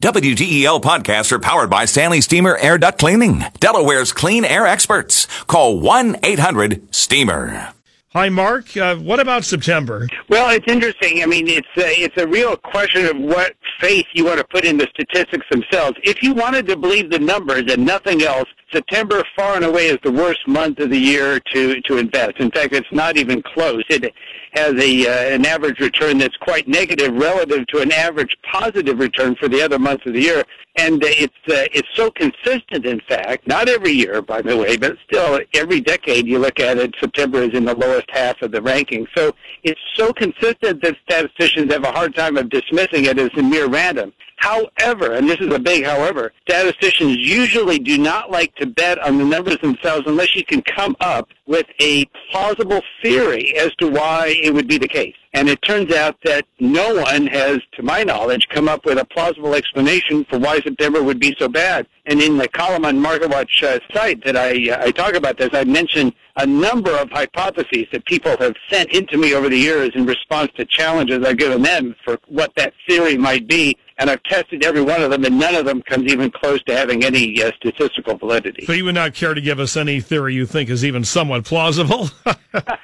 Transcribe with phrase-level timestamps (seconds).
[0.00, 5.26] WDEL podcasts are powered by Stanley Steamer Air Duct Cleaning, Delaware's clean air experts.
[5.48, 7.72] Call 1 800 STEAMER.
[8.10, 8.76] Hi, Mark.
[8.76, 10.06] Uh, what about September?
[10.28, 11.20] Well, it's interesting.
[11.24, 14.64] I mean, it's a, it's a real question of what faith you want to put
[14.64, 15.96] in the statistics themselves.
[16.02, 19.98] If you wanted to believe the numbers and nothing else, September far and away is
[20.02, 22.38] the worst month of the year to to invest.
[22.38, 23.82] In fact, it's not even close.
[23.88, 24.12] It
[24.52, 29.36] has a uh, an average return that's quite negative relative to an average positive return
[29.36, 30.44] for the other months of the year.
[30.76, 32.84] And it's uh, it's so consistent.
[32.84, 36.76] In fact, not every year, by the way, but still every decade you look at
[36.78, 39.06] it, September is in the lowest half of the ranking.
[39.16, 43.42] So it's so consistent that statisticians have a hard time of dismissing it as a
[43.42, 44.12] mere random.
[44.38, 49.18] However, and this is a big however, statisticians usually do not like to bet on
[49.18, 54.38] the numbers themselves unless you can come up with a plausible theory as to why
[54.40, 55.16] it would be the case.
[55.34, 59.04] And it turns out that no one has, to my knowledge, come up with a
[59.04, 61.86] plausible explanation for why September would be so bad.
[62.06, 65.50] And in the column on MarketWatch uh, site that I, uh, I talk about this,
[65.52, 69.90] I mentioned a number of hypotheses that people have sent into me over the years
[69.94, 74.22] in response to challenges I've given them for what that theory might be and I've
[74.22, 77.42] tested every one of them, and none of them comes even close to having any
[77.42, 78.64] uh, statistical validity.
[78.64, 81.44] So you would not care to give us any theory you think is even somewhat
[81.44, 82.10] plausible?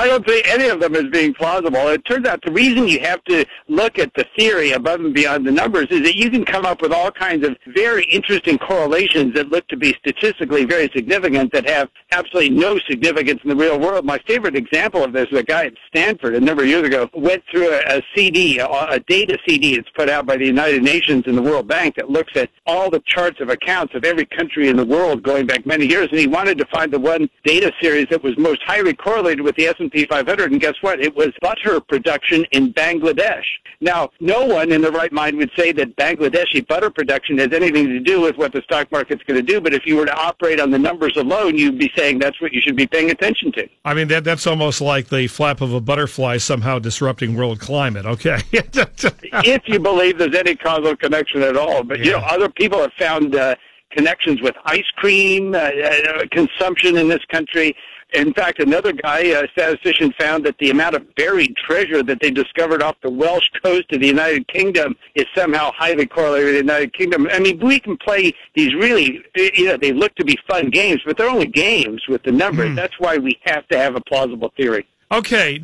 [0.00, 1.88] I don't think any of them is being plausible.
[1.88, 5.46] It turns out the reason you have to look at the theory above and beyond
[5.46, 9.34] the numbers is that you can come up with all kinds of very interesting correlations
[9.34, 13.78] that look to be statistically very significant that have absolutely no significance in the real
[13.78, 14.06] world.
[14.06, 17.10] My favorite example of this is a guy at Stanford a number of years ago
[17.12, 19.76] went through a, a CD, a, a data CD.
[19.76, 22.88] that's put out by the United Nations and the World Bank that looks at all
[22.88, 26.18] the charts of accounts of every country in the world going back many years, and
[26.18, 29.66] he wanted to find the one data series that was most highly correlated with the
[29.66, 31.00] S&P 500, and guess what?
[31.00, 33.44] It was butter production in Bangladesh.
[33.80, 37.86] Now, no one in their right mind would say that Bangladeshi butter production has anything
[37.88, 40.14] to do with what the stock market's going to do, but if you were to
[40.14, 43.52] operate on the numbers alone, you'd be saying that's what you should be paying attention
[43.52, 43.68] to.
[43.84, 48.06] I mean, that that's almost like the flap of a butterfly somehow disrupting world climate,
[48.06, 48.38] okay?
[48.52, 51.82] if you believe there's any causal connection at all.
[51.82, 52.04] But, yeah.
[52.04, 53.54] you know, other people have found uh,
[53.90, 57.74] connections with ice cream uh, uh, consumption in this country.
[58.12, 62.32] In fact, another guy, a statistician, found that the amount of buried treasure that they
[62.32, 66.72] discovered off the Welsh coast of the United Kingdom is somehow highly correlated with the
[66.72, 67.28] United Kingdom.
[67.30, 71.02] I mean, we can play these really, you know, they look to be fun games,
[71.06, 72.70] but they're only games with the numbers.
[72.70, 72.76] Mm.
[72.76, 74.86] That's why we have to have a plausible theory.
[75.12, 75.60] Okay,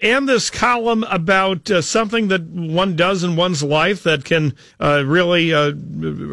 [0.00, 5.04] and this column about uh, something that one does in one's life that can uh,
[5.04, 5.72] really uh,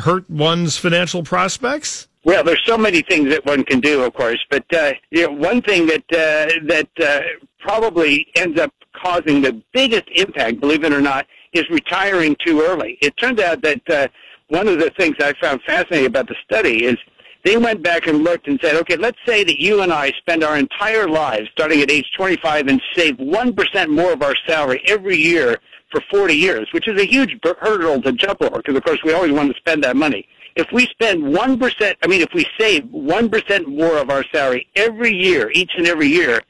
[0.00, 2.08] hurt one's financial prospects.
[2.24, 5.32] Well, there's so many things that one can do, of course, but uh, you know,
[5.32, 7.20] one thing that uh, that uh,
[7.58, 12.96] probably ends up causing the biggest impact, believe it or not, is retiring too early.
[13.02, 14.10] It turns out that
[14.48, 16.96] one of the things I found fascinating about the study is
[17.44, 20.44] they went back and looked and said, okay, let's say that you and I spend
[20.44, 25.16] our entire lives starting at age 25 and save 1% more of our salary every
[25.16, 25.58] year
[25.90, 29.12] for 40 years, which is a huge hurdle to jump over because, of course, we
[29.12, 30.28] always want to spend that money.
[30.56, 35.14] If we spend 1%, I mean, if we save 1% more of our salary every
[35.14, 36.42] year, each and every year,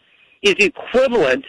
[0.42, 1.44] is equivalent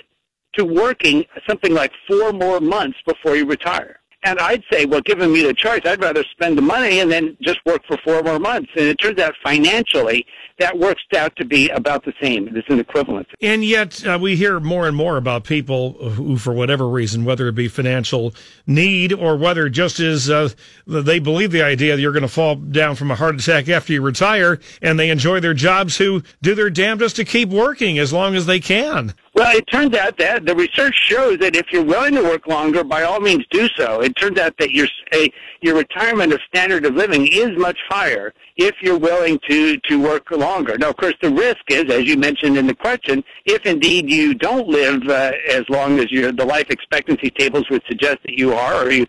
[0.54, 4.01] to working something like four more months before you retire.
[4.24, 7.36] And I'd say, well, given me the choice, I'd rather spend the money and then
[7.42, 8.70] just work for four more months.
[8.76, 10.26] And it turns out financially,
[10.60, 12.56] that works out to be about the same.
[12.56, 13.28] It's an equivalent.
[13.42, 17.48] And yet, uh, we hear more and more about people who, for whatever reason, whether
[17.48, 18.36] it be financial
[18.68, 20.50] need or whether just as uh,
[20.86, 23.92] they believe the idea that you're going to fall down from a heart attack after
[23.92, 28.14] you retire and they enjoy their jobs, who do their damnedest to keep working as
[28.14, 29.16] long as they can.
[29.42, 32.84] Well, it turns out that the research shows that if you're willing to work longer,
[32.84, 34.00] by all means do so.
[34.00, 38.36] It turns out that your a, your retirement of standard of living is much higher
[38.58, 40.78] if you're willing to to work longer.
[40.78, 44.36] Now, of course, the risk is, as you mentioned in the question, if indeed you
[44.36, 48.54] don't live uh, as long as your the life expectancy tables would suggest that you
[48.54, 49.08] are, or you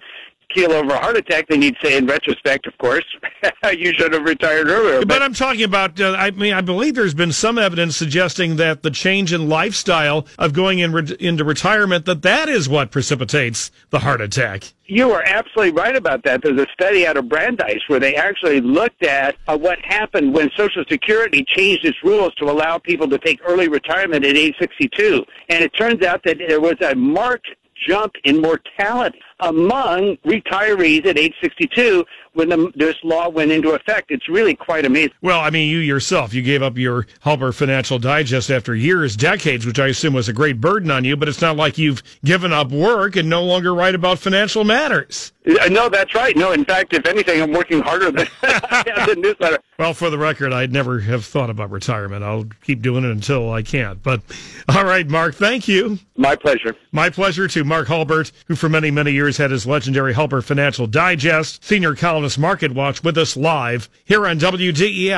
[0.55, 3.05] keel over a heart attack, then you'd say, in retrospect, of course,
[3.77, 5.01] you should have retired earlier.
[5.01, 8.57] But, but I'm talking about, uh, I mean, I believe there's been some evidence suggesting
[8.57, 12.91] that the change in lifestyle of going in re- into retirement, that that is what
[12.91, 14.73] precipitates the heart attack.
[14.87, 16.43] You are absolutely right about that.
[16.43, 20.51] There's a study out of Brandeis where they actually looked at uh, what happened when
[20.57, 25.25] Social Security changed its rules to allow people to take early retirement at age 62.
[25.49, 27.49] And it turns out that there was a marked
[27.89, 32.05] jump in mortality among retirees at age 62
[32.35, 34.11] when the, this law went into effect.
[34.11, 35.13] It's really quite amazing.
[35.21, 39.67] Well, I mean, you yourself, you gave up your Hulbert Financial Digest after years, decades,
[39.67, 42.53] which I assume was a great burden on you, but it's not like you've given
[42.53, 45.33] up work and no longer write about financial matters.
[45.47, 46.35] Uh, No, that's right.
[46.37, 49.59] No, in fact, if anything, I'm working harder than the newsletter.
[49.79, 52.23] Well, for the record, I'd never have thought about retirement.
[52.25, 54.03] I'll keep doing it until I can't.
[54.03, 54.23] But
[54.69, 55.99] all right, Mark, thank you.
[56.17, 56.77] My pleasure.
[56.93, 60.87] My pleasure to Mark Hulbert, who for many, many years had his legendary Hulbert, Financial
[60.87, 65.13] Digest, senior columnist Market Watch with us live here on WDEL.